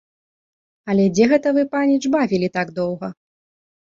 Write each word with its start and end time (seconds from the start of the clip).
Але 0.93 1.03
дзе 1.17 1.27
гэта 1.33 1.47
вы, 1.57 1.65
паніч, 1.75 1.99
бавілі 2.15 2.47
так 2.57 2.67
доўга? 2.79 3.07